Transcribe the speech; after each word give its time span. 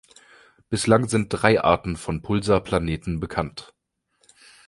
Bislang 0.71 1.07
sind 1.07 1.27
drei 1.29 1.63
Arten 1.63 1.95
von 1.95 2.23
Pulsar-Planeten 2.23 3.19
bekannt. 3.19 3.75